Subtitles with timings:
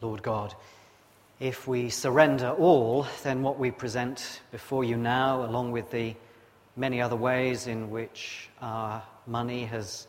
[0.00, 0.54] Lord God.
[1.40, 6.14] If we surrender all, then what we present before you now, along with the
[6.76, 10.06] many other ways in which our money has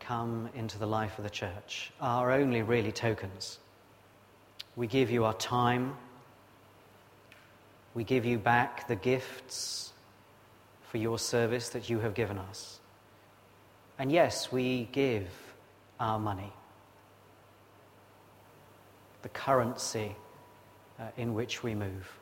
[0.00, 3.58] come into the life of the church, are only really tokens.
[4.76, 5.96] We give you our time.
[7.94, 9.92] We give you back the gifts
[10.90, 12.80] for your service that you have given us.
[13.98, 15.28] And yes, we give
[16.00, 16.52] our money
[19.24, 20.14] the currency
[21.00, 22.12] uh, in which we move.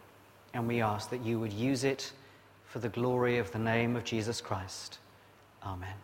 [0.55, 2.13] And we ask that you would use it
[2.65, 4.99] for the glory of the name of Jesus Christ.
[5.65, 5.97] Amen.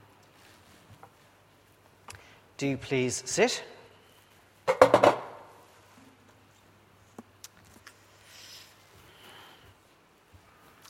[2.57, 3.63] Do please sit.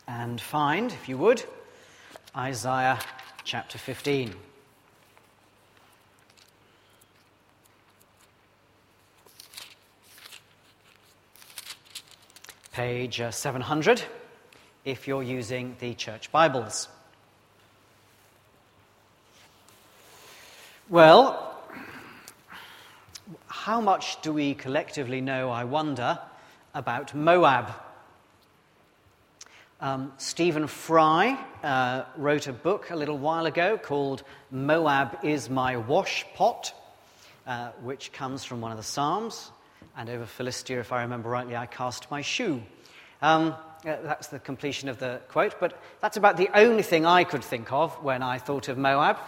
[0.08, 1.44] And find, if you would,
[2.34, 2.98] Isaiah
[3.44, 4.47] chapter 15.
[12.78, 14.00] Page uh, 700
[14.84, 16.86] if you're using the church Bibles.
[20.88, 21.60] Well,
[23.48, 26.20] how much do we collectively know, I wonder,
[26.72, 27.72] about Moab?
[29.80, 35.78] Um, Stephen Fry uh, wrote a book a little while ago called Moab is My
[35.78, 36.72] Wash Pot,
[37.44, 39.50] uh, which comes from one of the Psalms
[39.96, 42.62] and over Philistia, if I remember rightly, I cast my shoe.
[43.20, 43.54] Um,
[43.84, 47.44] uh, that's the completion of the quote, but that's about the only thing I could
[47.44, 49.18] think of when I thought of Moab.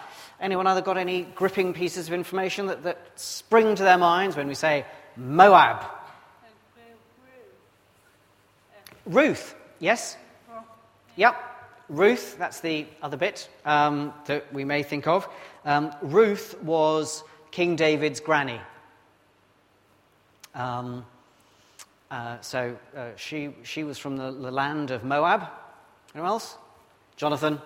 [0.40, 4.48] Anyone other got any gripping pieces of information that, that spring to their minds when
[4.48, 4.84] we say
[5.16, 5.84] Moab?
[9.06, 10.16] Ruth, yes?
[11.16, 11.36] Yep,
[11.88, 15.28] Ruth, that's the other bit um, that we may think of.
[15.64, 18.60] Um, Ruth was King David's granny.
[20.54, 21.04] Um,
[22.10, 25.48] uh, so uh, she, she was from the, the, land of Moab.
[26.14, 26.56] Anyone else?
[27.16, 27.60] Jonathan?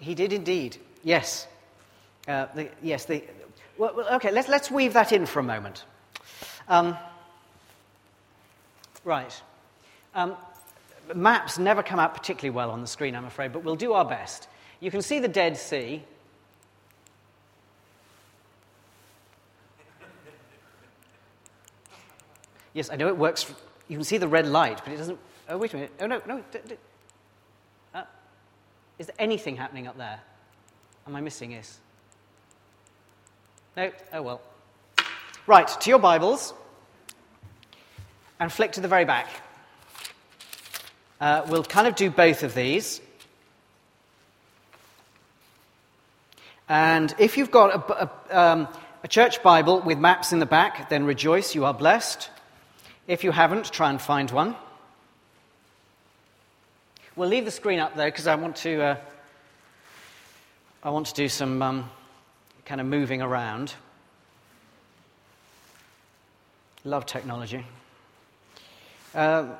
[0.00, 1.46] He did indeed, yes.
[2.26, 3.22] Uh, the, yes, the,
[3.76, 5.84] well, okay, let's, let's weave that in for a moment.
[6.68, 6.96] Um,
[9.04, 9.42] right.
[10.14, 10.36] Um,
[11.14, 14.04] maps never come out particularly well on the screen, I'm afraid, but we'll do our
[14.04, 14.48] best.
[14.80, 16.02] You can see the Dead Sea.
[22.72, 23.52] Yes, I know it works.
[23.88, 25.18] You can see the red light, but it doesn't.
[25.48, 25.92] Oh, wait a minute.
[26.00, 26.44] Oh, no, no.
[26.52, 26.76] D- d-
[27.94, 28.04] uh,
[28.98, 30.20] is there anything happening up there?
[31.06, 31.78] Am I missing this?
[33.76, 33.90] No?
[34.12, 34.40] Oh, well.
[35.46, 36.54] Right, to your Bibles
[38.38, 39.28] and flick to the very back.
[41.20, 43.00] Uh, we'll kind of do both of these.
[46.68, 48.68] And if you've got a, a, um,
[49.02, 52.30] a church Bible with maps in the back, then rejoice, you are blessed.
[53.10, 54.54] If you haven't, try and find one.
[57.16, 58.80] We'll leave the screen up there because I want to.
[58.80, 58.96] Uh,
[60.84, 61.90] I want to do some um,
[62.64, 63.74] kind of moving around.
[66.84, 67.66] Love technology.
[69.16, 69.54] Um,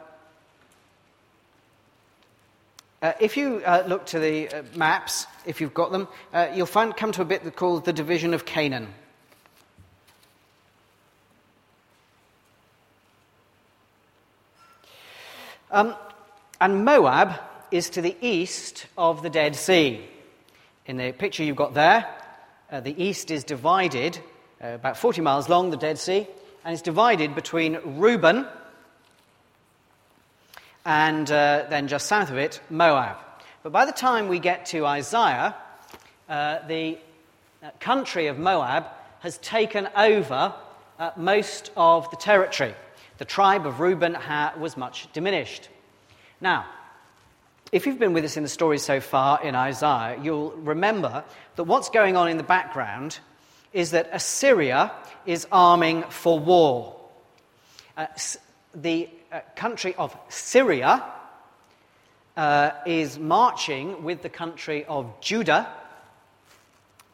[3.03, 6.67] uh, if you uh, look to the uh, maps, if you've got them, uh, you'll
[6.67, 8.95] find come to a bit called the division of Canaan.
[15.73, 15.95] Um,
[16.61, 20.05] and Moab is to the east of the Dead Sea.
[20.87, 22.13] In the picture you've got there,
[22.73, 24.19] uh, the east is divided,
[24.63, 26.27] uh, about 40 miles long, the Dead Sea,
[26.65, 28.49] and it's divided between Reuben
[30.85, 33.19] and uh, then just south of it, Moab.
[33.63, 35.55] But by the time we get to Isaiah,
[36.29, 36.99] uh, the
[37.63, 38.87] uh, country of Moab
[39.21, 40.53] has taken over
[40.99, 42.75] uh, most of the territory
[43.21, 44.17] the tribe of Reuben
[44.57, 45.69] was much diminished.
[46.41, 46.65] Now,
[47.71, 51.23] if you've been with us in the story so far in Isaiah, you'll remember
[51.57, 53.19] that what's going on in the background
[53.75, 54.93] is that Assyria
[55.27, 56.99] is arming for war.
[57.95, 58.07] Uh,
[58.75, 61.05] the uh, country of Syria
[62.39, 65.71] uh, is marching with the country of Judah,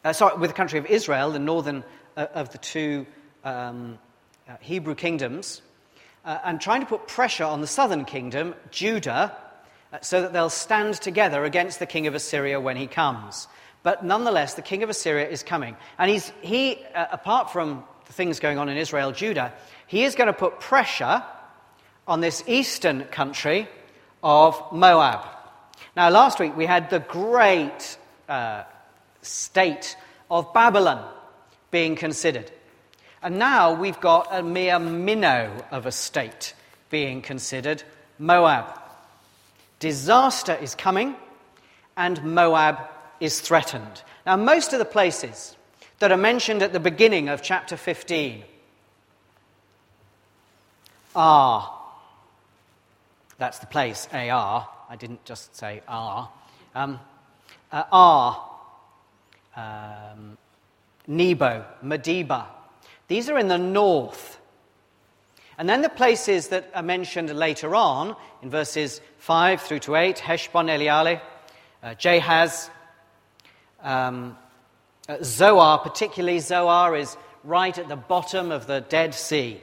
[0.05, 1.83] uh, sorry, with the country of Israel, the northern
[2.17, 3.07] uh, of the two
[3.43, 3.99] um,
[4.49, 5.63] uh, Hebrew kingdoms
[6.27, 9.35] uh, and trying to put pressure on the southern kingdom, Judah,
[9.93, 13.47] uh, so that they'll stand together against the king of Assyria when he comes.
[13.85, 15.77] But nonetheless, the king of Assyria is coming.
[15.99, 19.55] And he's, he, uh, apart from the things going on in Israel, Judah,
[19.87, 21.23] he is going to put pressure
[22.09, 23.69] on this eastern country
[24.23, 25.25] of Moab.
[25.97, 27.97] Now, last week we had the great
[28.29, 28.65] uh,
[29.23, 29.97] state
[30.29, 31.09] of Babylon
[31.71, 32.51] being considered.
[33.27, 36.55] And now we've got a mere minnow of a state
[36.91, 37.83] being considered
[38.21, 38.81] Moab.
[39.81, 41.17] Disaster is coming,
[41.97, 42.79] and Moab
[43.19, 44.03] is threatened.
[44.27, 45.57] Now, most of the places
[45.99, 48.45] that are mentioned at the beginning of chapter 15
[51.17, 51.81] are,
[53.39, 56.31] that's the place, AR, I didn't just say are,
[56.77, 57.01] um,
[57.73, 58.51] uh, are
[59.57, 60.39] um,
[61.09, 62.47] Nebo, Medeba.
[63.09, 64.41] These are in the north.
[65.59, 70.19] And then the places that are mentioned later on, in verses 5 through to 8,
[70.19, 71.21] Heshbon, Elealeh,
[71.83, 72.69] uh, Jahaz,
[73.83, 74.37] um,
[75.09, 79.61] uh, Zoar, particularly Zoar, is right at the bottom of the Dead Sea.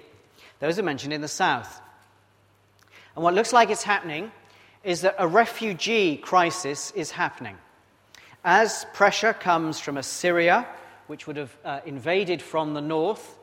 [0.59, 1.81] Those are mentioned in the south.
[3.15, 4.31] And what looks like it's happening
[4.83, 7.57] is that a refugee crisis is happening.
[8.43, 10.67] As pressure comes from Assyria,
[11.07, 13.37] which would have uh, invaded from the north,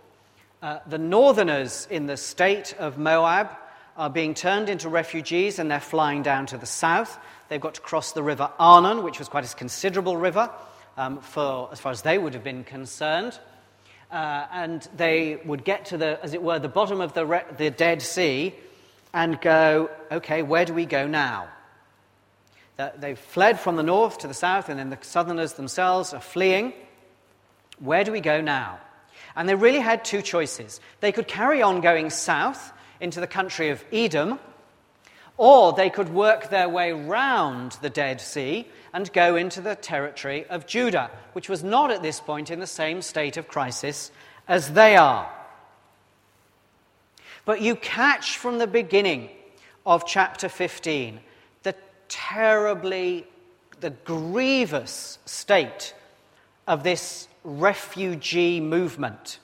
[0.62, 3.56] uh, the northerners in the state of Moab
[3.96, 7.18] are being turned into refugees and they're flying down to the south.
[7.48, 10.50] They've got to cross the river Arnon, which was quite a considerable river
[10.96, 13.38] um, for, as far as they would have been concerned.
[14.10, 17.44] Uh, and they would get to the, as it were, the bottom of the, re-
[17.56, 18.54] the Dead Sea
[19.12, 21.48] and go, okay, where do we go now?
[22.98, 26.72] They've fled from the north to the south, and then the southerners themselves are fleeing.
[27.80, 28.78] Where do we go now?
[29.34, 30.80] And they really had two choices.
[31.00, 34.38] They could carry on going south into the country of Edom,
[35.36, 40.44] or they could work their way round the Dead Sea and go into the territory
[40.46, 44.10] of Judah, which was not at this point in the same state of crisis
[44.46, 45.30] as they are.
[47.46, 49.30] But you catch from the beginning
[49.86, 51.20] of chapter 15
[51.62, 51.74] the
[52.08, 53.26] terribly,
[53.80, 55.94] the grievous state
[56.66, 59.38] of this refugee movement.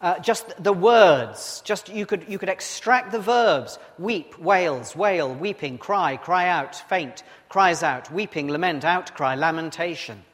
[0.00, 5.32] Uh, just the words, just you could, you could extract the verbs weep, wails, wail,
[5.32, 10.24] weeping, cry, cry out, faint, cries out, weeping, lament, outcry, lamentation.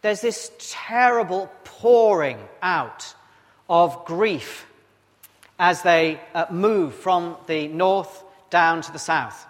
[0.00, 3.14] There's this terrible pouring out
[3.68, 4.66] of grief
[5.60, 9.46] as they uh, move from the north down to the south.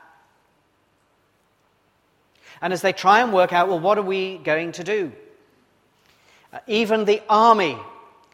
[2.61, 5.13] And as they try and work out, well, what are we going to do?
[6.53, 7.79] Uh, even the army,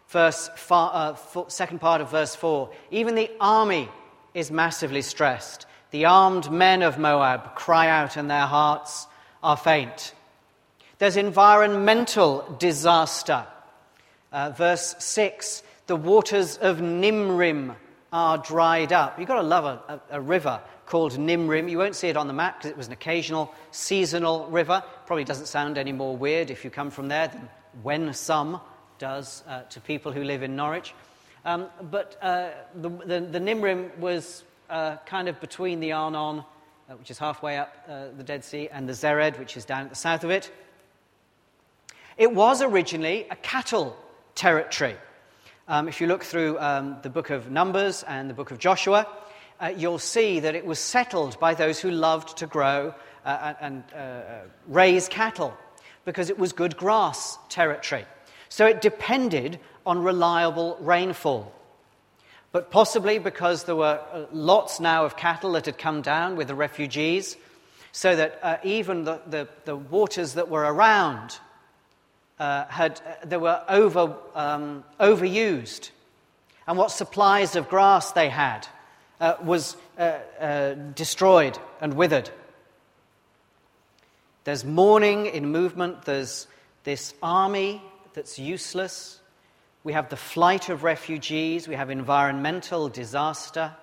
[0.08, 3.88] verse far, uh, for, second part of verse 4, even the army
[4.34, 5.66] is massively stressed.
[5.90, 9.06] The armed men of Moab cry out, and their hearts
[9.42, 10.14] are faint.
[10.98, 13.46] There's environmental disaster.
[14.32, 17.74] Uh, verse 6 the waters of Nimrim
[18.12, 19.18] are dried up.
[19.18, 21.70] You've got to love a, a, a river called Nimrim.
[21.70, 24.82] You won't see it on the map because it was an occasional seasonal river.
[25.06, 27.48] Probably doesn't sound any more weird if you come from there than
[27.82, 28.60] when some
[28.98, 30.94] does uh, to people who live in Norwich.
[31.44, 36.94] Um, but uh, the, the, the, Nimrim was uh, kind of between the Arnon, uh,
[36.94, 39.90] which is halfway up uh, the Dead Sea, and the Zered, which is down at
[39.90, 40.50] the south of it.
[42.16, 43.96] It was originally a cattle
[44.34, 44.96] territory.
[45.68, 49.06] Um, if you look through um, the book of Numbers and the book of Joshua,
[49.60, 52.94] uh, you'll see that it was settled by those who loved to grow
[53.24, 53.84] and
[54.66, 55.54] raise cattle
[56.08, 58.06] because it was good grass territory.
[58.48, 61.52] So it depended on reliable rainfall.
[62.50, 66.48] But possibly because there were uh, lots now of cattle that had come down with
[66.48, 67.36] the refugees,
[67.92, 71.40] so that uh, even the, the, the, waters that were around
[72.38, 75.90] had, they were over, um, overused.
[76.66, 78.66] And what supplies of grass they had
[79.20, 82.30] uh, was uh, uh, destroyed and withered.
[84.48, 86.46] There's mourning in movement, there's
[86.82, 87.82] this army
[88.14, 89.20] that's useless.
[89.84, 93.76] We have the flight of refugees, we have environmental disaster.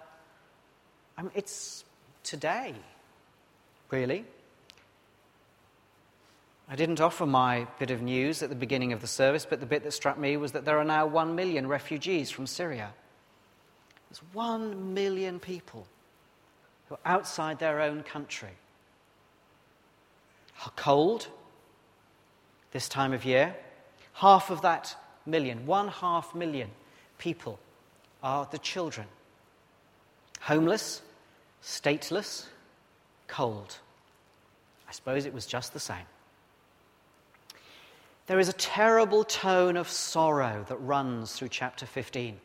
[1.15, 1.85] I mean, it's
[2.23, 2.73] today,
[3.91, 4.25] really.
[6.67, 9.67] I didn't offer my bit of news at the beginning of the service, but the
[9.67, 12.91] bit that struck me was that there are now one million refugees from Syria.
[14.09, 15.85] There's one million people
[16.89, 18.57] who are outside their own country.
[20.75, 21.27] Cold
[22.71, 23.55] this time of year.
[24.13, 24.95] Half of that
[25.25, 26.69] million, one half million
[27.17, 27.59] people
[28.23, 29.07] are the children.
[30.41, 31.01] Homeless,
[31.63, 32.45] stateless,
[33.27, 33.77] cold.
[34.87, 36.05] I suppose it was just the same.
[38.27, 42.37] There is a terrible tone of sorrow that runs through chapter 15.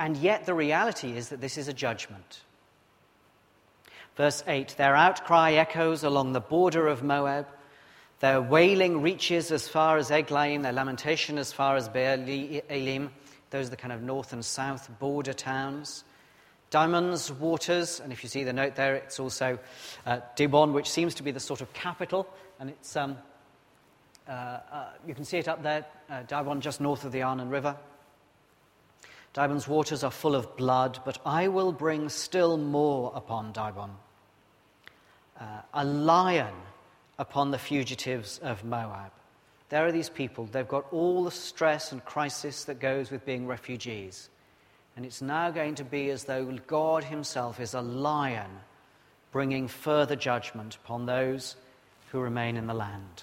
[0.00, 2.40] And yet, the reality is that this is a judgment.
[4.18, 7.46] Verse 8 Their outcry echoes along the border of Moab.
[8.18, 12.14] Their wailing reaches as far as Eglaim, their lamentation as far as Beer
[12.68, 13.10] Elim.
[13.50, 16.02] Those are the kind of north and south border towns.
[16.72, 19.56] Dimon's waters, and if you see the note there, it's also
[20.04, 23.16] uh, Dibon, which seems to be the sort of capital, and it's, um,
[24.28, 27.50] uh, uh, you can see it up there, uh, Dibon just north of the Arnon
[27.50, 27.76] River.
[29.32, 33.90] Dibon's waters are full of blood, but I will bring still more upon Dibon.
[35.38, 36.54] Uh, a lion
[37.18, 39.12] upon the fugitives of Moab.
[39.68, 43.46] There are these people, they've got all the stress and crisis that goes with being
[43.46, 44.30] refugees.
[44.96, 48.50] And it's now going to be as though God Himself is a lion
[49.30, 51.54] bringing further judgment upon those
[52.10, 53.22] who remain in the land.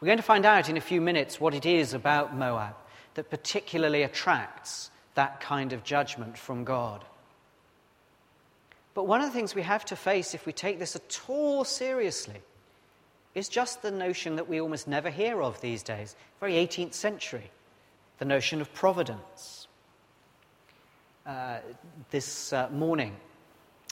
[0.00, 2.74] We're going to find out in a few minutes what it is about Moab
[3.14, 7.04] that particularly attracts that kind of judgment from God.
[8.94, 11.64] But one of the things we have to face if we take this at all
[11.64, 12.40] seriously
[13.34, 17.50] is just the notion that we almost never hear of these days, very 18th century,
[18.18, 19.66] the notion of providence.
[21.24, 21.58] Uh,
[22.10, 23.16] this uh, morning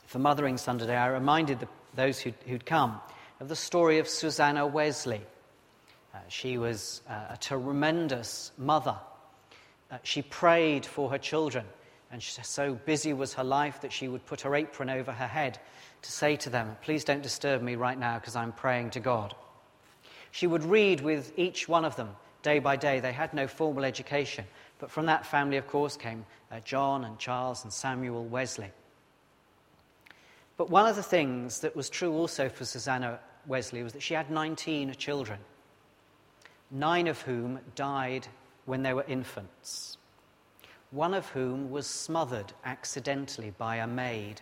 [0.06, 3.00] for Mothering Sunday, I reminded the, those who'd, who'd, come
[3.38, 5.20] of the story of Susanna Wesley.
[6.12, 8.96] Uh, she was uh, a tremendous mother.
[9.90, 11.64] Uh, she prayed for her children,
[12.12, 15.58] and so busy was her life that she would put her apron over her head
[16.02, 19.34] to say to them, Please don't disturb me right now because I'm praying to God.
[20.32, 22.10] She would read with each one of them
[22.42, 23.00] day by day.
[23.00, 24.44] They had no formal education,
[24.78, 28.70] but from that family, of course, came uh, John and Charles and Samuel Wesley.
[30.56, 34.14] But one of the things that was true also for Susanna Wesley was that she
[34.14, 35.38] had 19 children,
[36.70, 38.26] nine of whom died
[38.66, 39.89] when they were infants,
[40.90, 44.40] one of whom was smothered accidentally by a maid.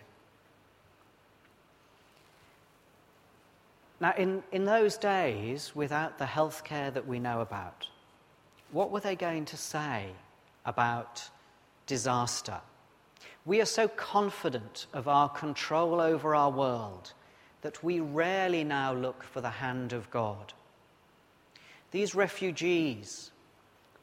[3.99, 7.87] Now, in, in those days, without the health care that we know about,
[8.71, 10.07] what were they going to say
[10.65, 11.29] about
[11.89, 12.61] disaster.
[13.45, 17.13] We are so confident of our control over our world
[17.63, 20.53] that we rarely now look for the hand of God.
[21.91, 23.31] These refugees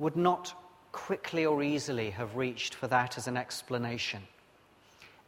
[0.00, 0.52] would not
[0.96, 4.22] quickly or easily have reached for that as an explanation.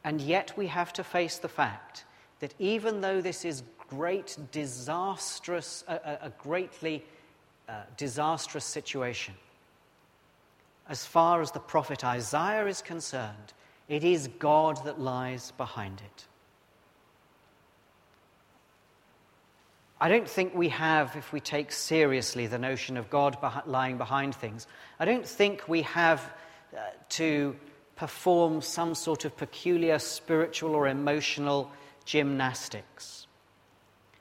[0.02, 2.06] And yet we have to face the fact
[2.40, 7.04] that even though this is great disastrous, a, a greatly
[7.68, 9.34] uh, disastrous situation,
[10.88, 13.52] as far as the prophet Isaiah is concerned,
[13.88, 16.26] it is God that lies behind it.
[20.00, 23.36] I don't think we have, if we take seriously the notion of God
[23.66, 24.66] lying behind things,
[25.00, 26.20] I don't think we have
[26.72, 27.56] uh, to
[27.96, 31.70] perform some sort of peculiar spiritual or emotional
[32.04, 33.26] gymnastics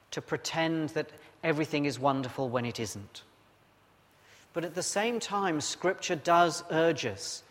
[0.09, 1.11] to pretend that
[1.43, 3.21] everything is wonderful when it isn't.
[4.53, 7.43] But at the same time, Scripture does urge us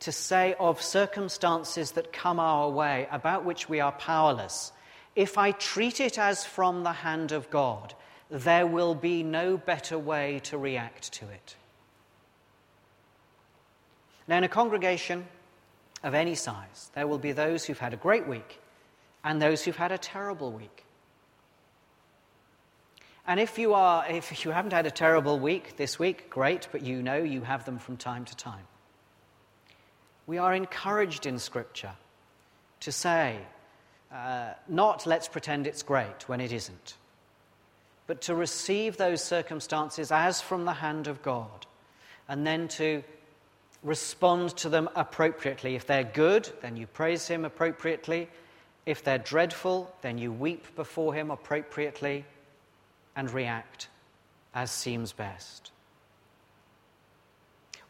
[0.00, 4.72] to say of circumstances that come our way about which we are powerless,
[5.14, 7.94] if I treat it as from the hand of God,
[8.30, 11.56] there will be no better way to react to it.
[14.26, 15.26] Now, in a congregation
[16.02, 18.60] of any size, there will be those who've had a great week
[19.22, 20.84] and those who've had a terrible week.
[23.26, 26.82] And if you, are, if you haven't had a terrible week this week, great, but
[26.82, 28.66] you know you have them from time to time.
[30.26, 31.92] We are encouraged in Scripture
[32.80, 33.38] to say,
[34.12, 36.96] uh, not let's pretend it's great when it isn't,
[38.06, 41.66] but to receive those circumstances as from the hand of God,
[42.28, 43.02] and then to
[43.82, 45.74] respond to them appropriately.
[45.74, 48.28] If they're good, then you praise Him appropriately.
[48.86, 52.24] If they're dreadful, then you weep before Him appropriately
[53.16, 53.88] and react
[54.54, 55.70] as seems best.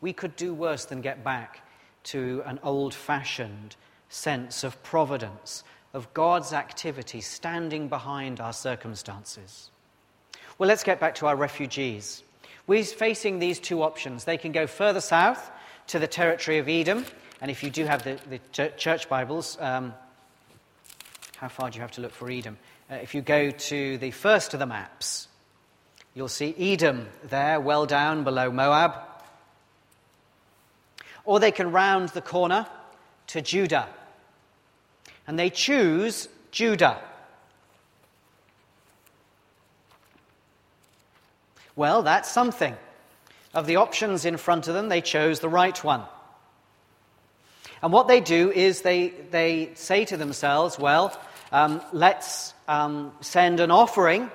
[0.01, 1.63] We could do worse than get back
[2.05, 3.77] to an old fashioned
[4.09, 5.65] sense of providence,
[5.95, 9.71] of God's activity standing behind our circumstances.
[10.59, 12.23] Well, let's get back to our refugees.
[12.67, 14.25] We're facing these two options.
[14.25, 15.51] They can go further south
[15.89, 17.05] to the territory of Edom,
[17.41, 19.93] and if you do have the, the church Bibles, um,
[21.37, 22.57] how far do you have to look for Edom?
[22.91, 25.27] Uh, if you go to the first of the maps,
[26.15, 28.95] you'll see Edom there, well down below Moab.
[31.25, 32.67] Or they can round the corner
[33.29, 33.89] to Judah.
[35.27, 37.01] And they choose Judah.
[41.77, 42.77] Well, that's something.
[43.55, 46.03] Of the options in front of them, they chose the right one.
[47.83, 51.19] And what they do is they, they say to themselves, well,
[51.51, 54.31] um, let's um, send an offering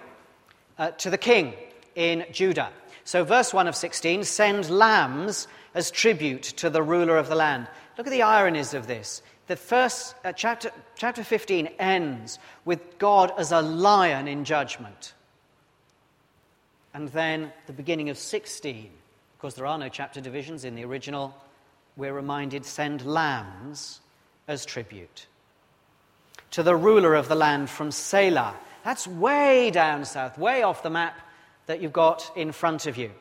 [0.78, 1.54] uh, to the king
[1.96, 2.70] in Judah.
[3.06, 7.68] So, verse 1 of 16 send lambs as tribute to the ruler of the land.
[7.98, 9.22] Look at the ironies of this.
[9.48, 15.14] The first uh, chapter, chapter 15 ends with God as a lion in judgment.
[16.94, 18.90] And then the beginning of 16,
[19.38, 21.34] because there are no chapter divisions in the original,
[21.96, 24.02] we're reminded send lambs
[24.48, 25.28] as tribute.
[26.52, 28.56] To the ruler of the land from Selah.
[28.84, 31.20] That's way down south, way off the map
[31.68, 33.12] that you've got in front of you.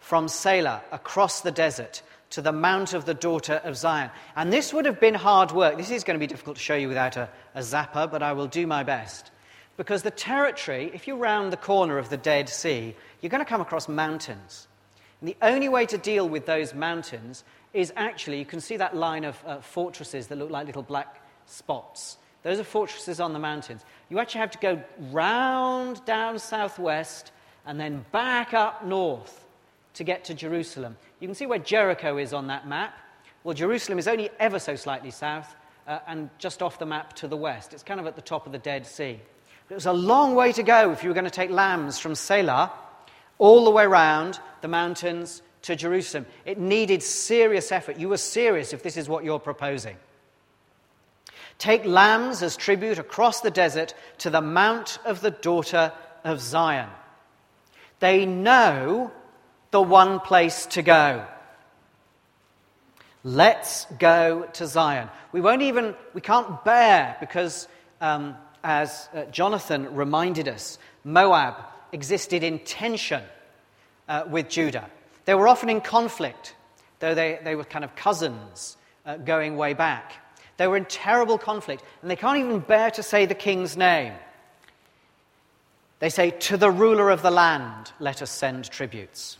[0.00, 4.10] From Selah, across the desert, to the mount of the daughter of Zion.
[4.34, 5.76] And this would have been hard work.
[5.76, 8.32] This is going to be difficult to show you without a, a zapper, but I
[8.32, 9.30] will do my best.
[9.76, 13.48] Because the territory, if you round the corner of the Dead Sea, you're going to
[13.48, 14.68] come across mountains.
[15.20, 18.96] And the only way to deal with those mountains is actually, you can see that
[18.96, 22.16] line of uh, fortresses that look like little black spots.
[22.42, 23.84] Those are fortresses on the mountains.
[24.08, 27.32] You actually have to go round down southwest
[27.66, 29.44] and then back up north
[29.94, 30.96] to get to Jerusalem.
[31.20, 32.94] You can see where Jericho is on that map.
[33.44, 35.54] Well, Jerusalem is only ever so slightly south
[35.86, 37.72] uh, and just off the map to the west.
[37.72, 39.20] It's kind of at the top of the Dead Sea.
[39.68, 41.98] But it was a long way to go if you were going to take lambs
[41.98, 42.72] from Selah
[43.38, 46.26] all the way around the mountains to Jerusalem.
[46.44, 47.98] It needed serious effort.
[47.98, 49.96] You were serious if this is what you're proposing.
[51.58, 55.92] Take lambs as tribute across the desert to the mount of the daughter
[56.22, 56.90] of Zion.
[57.98, 59.10] They know
[59.70, 61.26] the one place to go.
[63.24, 65.08] Let's go to Zion.
[65.32, 67.66] We won't even, we can't bear because,
[68.00, 71.56] um, as uh, Jonathan reminded us, Moab
[71.92, 73.22] existed in tension
[74.08, 74.88] uh, with Judah.
[75.24, 76.54] They were often in conflict,
[77.00, 80.12] though they, they were kind of cousins uh, going way back.
[80.56, 84.14] They were in terrible conflict, and they can't even bear to say the king's name.
[85.98, 89.38] They say, To the ruler of the land, let us send tributes.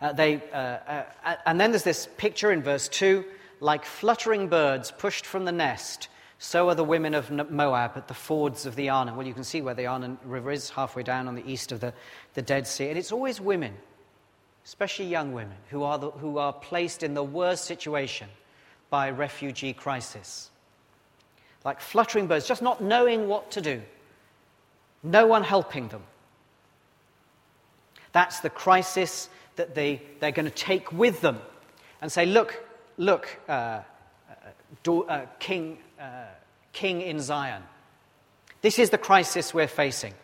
[0.00, 3.24] Uh, they, uh, uh, and then there's this picture in verse 2
[3.60, 6.08] like fluttering birds pushed from the nest,
[6.38, 9.14] so are the women of Moab at the fords of the Arnon.
[9.14, 11.80] Well, you can see where the Arnon River is, halfway down on the east of
[11.80, 11.92] the,
[12.32, 12.88] the Dead Sea.
[12.88, 13.74] And it's always women,
[14.64, 18.28] especially young women, who are, the, who are placed in the worst situation
[18.88, 20.50] by refugee crisis.
[21.62, 23.82] Like fluttering birds, just not knowing what to do,
[25.02, 26.02] no one helping them.
[28.12, 29.28] That's the crisis
[29.60, 31.38] that they, they're going to take with them
[32.00, 32.64] and say, Look,
[32.96, 33.82] look, uh, uh,
[34.82, 36.24] do, uh, King, uh,
[36.72, 37.62] King in Zion.
[38.62, 40.14] This is the crisis we're facing.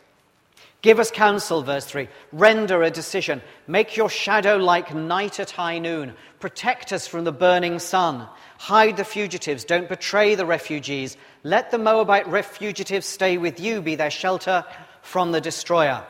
[0.80, 2.08] Give us counsel, verse 3.
[2.32, 3.42] Render a decision.
[3.66, 6.14] Make your shadow like night at high noon.
[6.40, 8.26] Protect us from the burning sun.
[8.58, 9.64] Hide the fugitives.
[9.64, 11.18] Don't betray the refugees.
[11.42, 14.64] Let the Moabite fugitives stay with you, be their shelter
[15.02, 16.06] from the destroyer.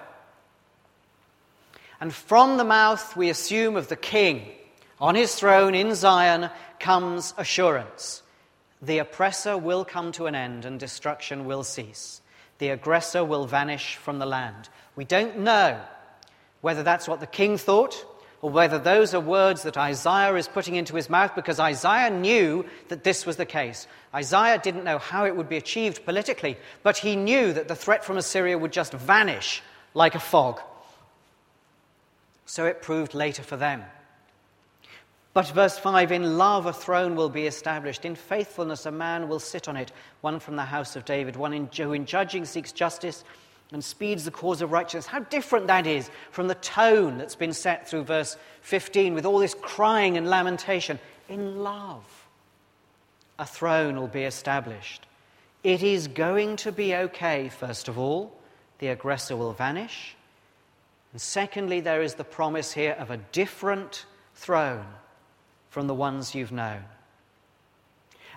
[2.00, 4.46] And from the mouth, we assume, of the king
[5.00, 8.22] on his throne in Zion comes assurance.
[8.82, 12.20] The oppressor will come to an end and destruction will cease.
[12.58, 14.68] The aggressor will vanish from the land.
[14.94, 15.80] We don't know
[16.60, 18.04] whether that's what the king thought
[18.42, 22.66] or whether those are words that Isaiah is putting into his mouth because Isaiah knew
[22.88, 23.86] that this was the case.
[24.14, 28.04] Isaiah didn't know how it would be achieved politically, but he knew that the threat
[28.04, 29.62] from Assyria would just vanish
[29.94, 30.60] like a fog.
[32.46, 33.82] So it proved later for them.
[35.34, 39.40] But verse 5 In love a throne will be established, in faithfulness a man will
[39.40, 42.72] sit on it, one from the house of David, one in, who in judging seeks
[42.72, 43.22] justice
[43.72, 45.06] and speeds the cause of righteousness.
[45.06, 49.38] How different that is from the tone that's been set through verse 15 with all
[49.38, 50.98] this crying and lamentation.
[51.28, 52.04] In love,
[53.38, 55.04] a throne will be established.
[55.64, 58.32] It is going to be okay, first of all.
[58.78, 60.16] The aggressor will vanish.
[61.16, 64.84] And secondly, there is the promise here of a different throne
[65.70, 66.84] from the ones you've known.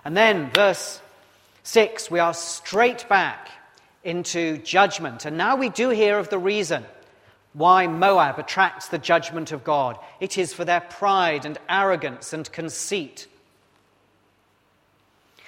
[0.02, 1.02] And then, verse
[1.62, 3.50] 6, we are straight back
[4.02, 5.26] into judgment.
[5.26, 6.86] And now we do hear of the reason
[7.52, 9.98] why Moab attracts the judgment of God.
[10.18, 13.28] It is for their pride and arrogance and conceit.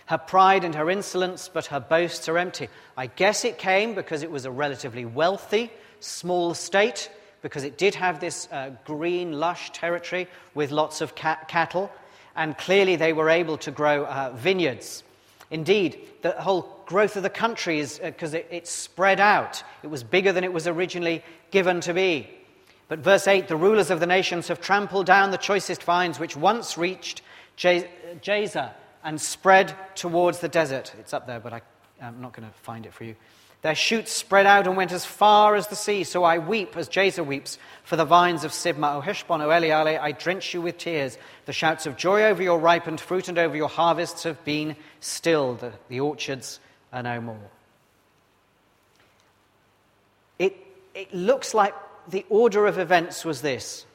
[0.05, 2.69] Her pride and her insolence, but her boasts are empty.
[2.95, 7.09] I guess it came because it was a relatively wealthy, small state
[7.43, 11.91] because it did have this uh, green, lush territory with lots of cattle,
[12.35, 15.03] and clearly they were able to grow uh, vineyards.
[15.51, 19.63] Indeed, the whole growth of the country is because uh, it, it spread out.
[19.83, 22.31] It was bigger than it was originally given to be.
[22.89, 26.37] But verse 8 the rulers of the nations have trampled down the choicest vines which
[26.37, 27.23] once reached
[27.59, 28.71] Jazer
[29.05, 30.95] and spread towards the desert.
[30.99, 31.61] It's up there, but I,
[32.01, 33.17] am not going to find it for you.
[33.63, 36.03] Their shoots spread out and went as far as the sea.
[36.03, 38.97] So I weep as Jazer weeps for the vines of Sibmah.
[38.97, 41.17] O Heshbon, O Elealeh, I drench you with tears.
[41.47, 45.65] The shouts of joy over your ripened fruit and over your harvests have been stilled.
[45.89, 46.59] The orchards
[46.93, 47.51] are no more.
[50.41, 50.57] It,
[50.93, 51.75] it looks like
[52.09, 53.87] the order of events was this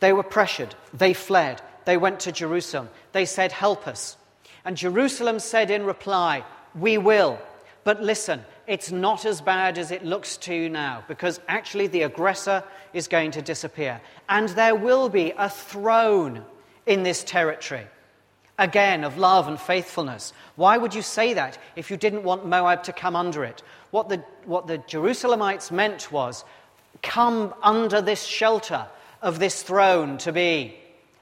[0.00, 4.16] they were pressured, they fled, they went to Jerusalem, they said, Help us.
[4.64, 7.38] And Jerusalem said in reply, We will.
[7.84, 12.04] But listen, it's not as bad as it looks to you now, because actually the
[12.04, 14.00] aggressor is going to disappear.
[14.30, 16.42] And there will be a throne
[16.86, 17.86] in this territory,
[18.58, 20.32] again, of love and faithfulness.
[20.56, 23.62] Why would you say that if you didn't want Moab to come under it?
[23.90, 26.42] What the, what the Jerusalemites meant was
[27.02, 28.86] come under this shelter
[29.20, 30.74] of this throne to be,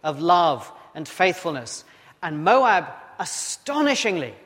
[0.05, 1.83] of love and faithfulness.
[2.23, 2.87] And Moab,
[3.19, 4.37] astonishingly,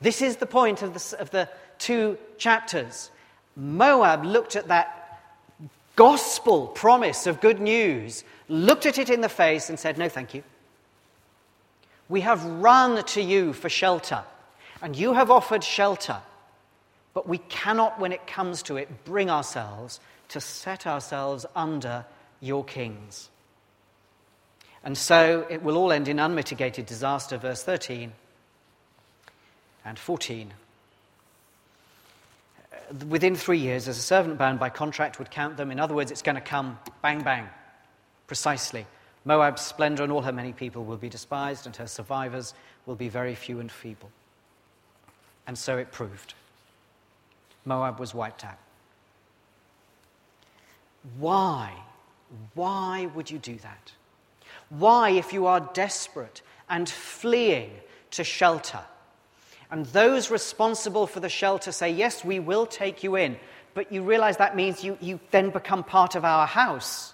[0.00, 1.50] this is the point of the, of the
[1.84, 3.10] two chapters.
[3.56, 5.20] Moab looked at that
[5.96, 10.34] gospel promise of good news, looked at it in the face, and said, No, thank
[10.34, 10.42] you.
[12.08, 14.24] We have run to you for shelter,
[14.82, 16.20] and you have offered shelter,
[17.12, 22.06] but we cannot, when it comes to it, bring ourselves to set ourselves under
[22.40, 23.28] your kings.
[24.82, 28.12] And so it will all end in unmitigated disaster, verse 13
[29.84, 30.52] and 14
[33.08, 35.70] within three years, as a servant bound by contract would count them.
[35.70, 37.48] In other words, it's going to come bang, bang,
[38.26, 38.86] precisely.
[39.24, 42.54] Moab's splendor and all her many people will be despised, and her survivors
[42.86, 44.10] will be very few and feeble.
[45.46, 46.34] And so it proved.
[47.64, 48.58] Moab was wiped out.
[51.18, 51.72] Why?
[52.54, 53.92] Why would you do that?
[54.68, 57.70] Why, if you are desperate and fleeing
[58.12, 58.80] to shelter,
[59.70, 63.36] and those responsible for the shelter say, Yes, we will take you in.
[63.74, 67.12] But you realize that means you, you then become part of our house.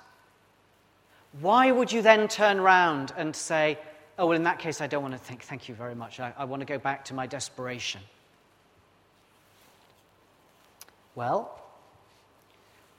[1.41, 3.79] Why would you then turn around and say,
[4.19, 6.21] Oh, well, in that case, I don't want to think, thank you very much.
[6.21, 8.03] I, I want to go back to my desperation.
[11.15, 11.59] Well,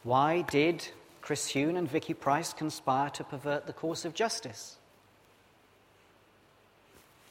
[0.03, 0.87] why did
[1.21, 4.77] Chris Huhne and Vicky Price conspire to pervert the course of justice?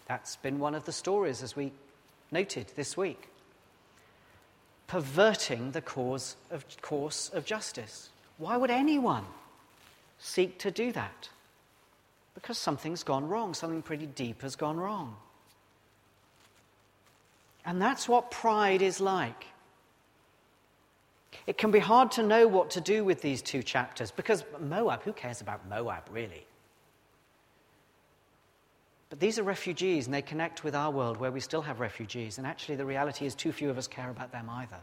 [0.06, 1.72] That's been one of the stories as we
[2.32, 3.28] noted this week.
[4.86, 8.10] Perverting the cause of, course of justice.
[8.38, 9.24] Why would anyone
[10.18, 11.28] seek to do that?
[12.34, 15.16] Because something's gone wrong, something pretty deep has gone wrong.
[17.64, 19.46] And that's what pride is like.
[21.46, 25.02] It can be hard to know what to do with these two chapters because Moab,
[25.02, 26.46] who cares about Moab really?
[29.10, 32.38] But these are refugees, and they connect with our world where we still have refugees.
[32.38, 34.78] And actually, the reality is, too few of us care about them either.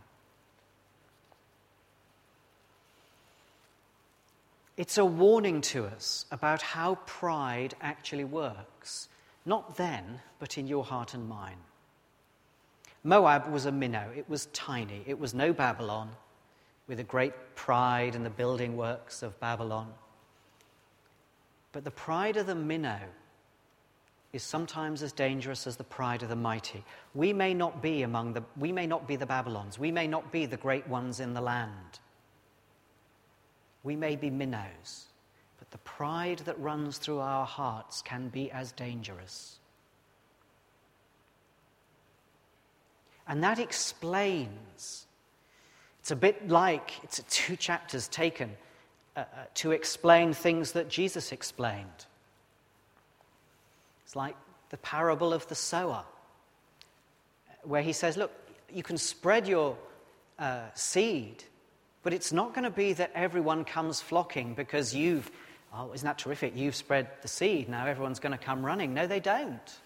[4.76, 9.10] It's a warning to us about how pride actually works,
[9.46, 11.58] not then, but in your heart and mine.
[13.04, 16.10] Moab was a minnow, it was tiny, it was no Babylon,
[16.88, 19.92] with a great pride in the building works of Babylon.
[21.72, 23.00] But the pride of the minnow
[24.38, 26.84] is sometimes as dangerous as the pride of the mighty.
[27.16, 29.80] We may not be among the we may not be the Babylons.
[29.80, 32.00] We may not be the great ones in the land.
[33.84, 35.08] We may be minnows,
[35.58, 39.60] but the pride that runs through our hearts can be as dangerous.
[43.28, 45.08] And that explains.
[46.00, 48.56] It's a bit like it's two chapters taken
[49.16, 52.06] uh, uh, to explain things that Jesus explained.
[54.08, 54.38] It's like
[54.70, 56.06] the parable of the sower,
[57.64, 58.32] where he says, Look,
[58.74, 59.76] you can spread your
[60.40, 61.44] uh, seed,
[62.04, 65.30] but it's not going to be that everyone comes flocking because you've,
[65.74, 66.56] oh, isn't that terrific?
[66.56, 68.94] You've spread the seed, now everyone's going to come running.
[68.94, 69.78] No, they don't.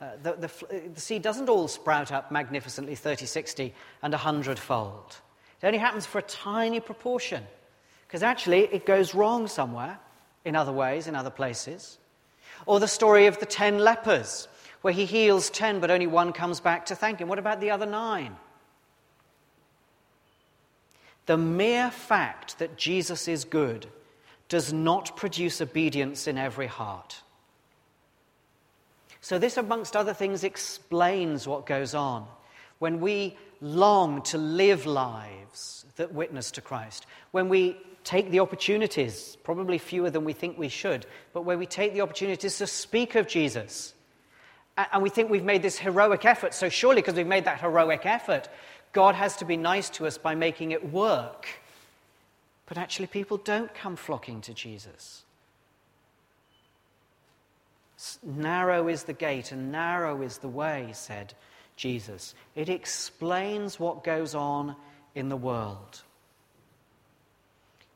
[0.00, 5.18] Uh, the, the, the seed doesn't all sprout up magnificently 30, 60, and 100 fold.
[5.60, 7.44] It only happens for a tiny proportion
[8.06, 9.98] because actually it goes wrong somewhere
[10.46, 11.98] in other ways, in other places.
[12.66, 14.48] Or the story of the ten lepers,
[14.82, 17.28] where he heals ten, but only one comes back to thank him.
[17.28, 18.36] What about the other nine?
[21.26, 23.86] The mere fact that Jesus is good
[24.48, 27.22] does not produce obedience in every heart.
[29.20, 32.26] So, this, amongst other things, explains what goes on
[32.80, 39.36] when we long to live lives that witness to Christ, when we take the opportunities,
[39.44, 43.14] probably fewer than we think we should, but where we take the opportunities to speak
[43.14, 43.94] of Jesus.
[44.76, 48.06] And we think we've made this heroic effort, so surely because we've made that heroic
[48.06, 48.48] effort,
[48.92, 51.48] God has to be nice to us by making it work.
[52.66, 55.24] But actually, people don't come flocking to Jesus.
[58.22, 61.34] Narrow is the gate and narrow is the way, said
[61.76, 62.34] Jesus.
[62.56, 64.74] It explains what goes on
[65.14, 66.02] in the world.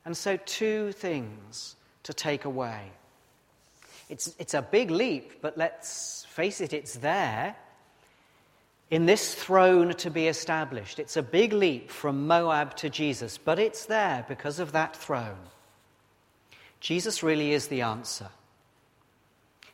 [0.06, 2.92] And so, two things to take away.
[4.08, 7.56] It's, it's a big leap, but let's face it, it's there
[8.88, 11.00] in this throne to be established.
[11.00, 15.48] It's a big leap from Moab to Jesus, but it's there because of that throne.
[16.78, 18.28] Jesus really is the answer.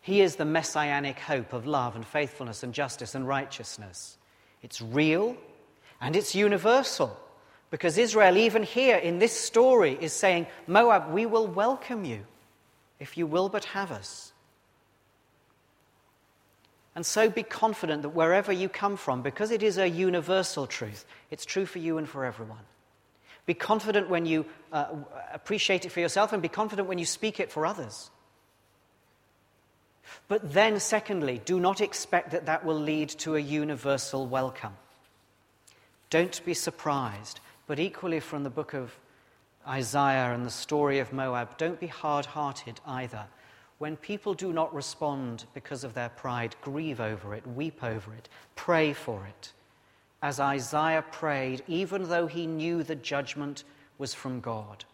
[0.00, 4.16] He is the messianic hope of love and faithfulness and justice and righteousness.
[4.62, 5.36] It's real
[6.00, 7.20] and it's universal
[7.72, 12.26] because Israel, even here in this story, is saying, Moab, we will welcome you
[13.00, 14.34] if you will but have us.
[16.94, 21.06] And so be confident that wherever you come from, because it is a universal truth,
[21.30, 22.60] it's true for you and for everyone.
[23.46, 24.88] Be confident when you uh,
[25.32, 28.10] appreciate it for yourself, and be confident when you speak it for others.
[30.28, 34.76] But then, secondly, do not expect that that will lead to a universal welcome.
[36.10, 38.92] Don't be surprised, but equally from the book of
[39.66, 43.26] Isaiah and the story of Moab, don't be hard hearted either.
[43.78, 48.28] When people do not respond because of their pride, grieve over it, weep over it,
[48.56, 49.52] pray for it.
[50.22, 53.64] As Isaiah prayed, even though he knew the judgment
[53.98, 54.84] was from God.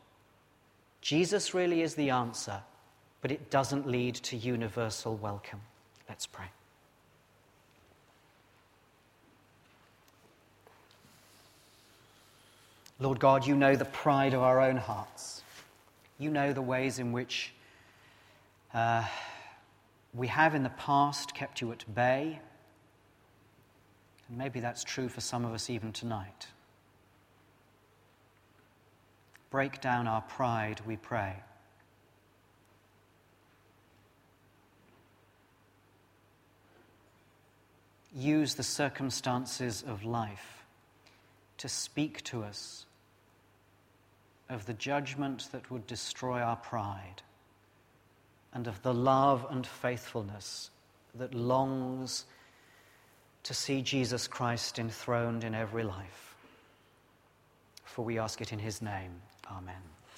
[1.00, 2.62] Jesus really is the answer
[3.20, 5.60] but it doesn't lead to universal welcome.
[6.08, 6.46] Let's pray.
[13.00, 15.42] Lord God, you know the pride of our own hearts.
[16.18, 17.52] You know the ways in which
[18.74, 19.04] uh,
[20.12, 22.40] we have in the past kept you at bay.
[24.28, 26.48] And maybe that's true for some of us even tonight.
[29.50, 31.36] Break down our pride, we pray.
[38.14, 40.64] use the circumstances of life
[41.58, 42.86] to speak to us
[44.48, 47.22] of the judgment that would destroy our pride
[48.52, 50.70] and of the love and faithfulness
[51.14, 52.24] that longs
[53.42, 56.34] to see Jesus Christ enthroned in every life.
[57.84, 59.22] For we ask it in his name.
[59.50, 59.97] Amen.